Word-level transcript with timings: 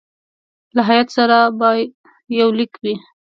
له 0.75 0.81
هیات 0.89 1.07
سره 1.17 1.37
به 1.59 1.69
یو 2.39 2.49
لیک 2.57 2.73
وي. 2.83 2.95